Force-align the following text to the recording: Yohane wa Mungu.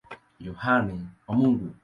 Yohane 0.47 0.97
wa 1.27 1.33
Mungu. 1.39 1.69